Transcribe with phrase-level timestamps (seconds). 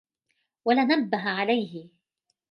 [0.65, 1.89] وَلَنَبَّهَ عَلَيْهِ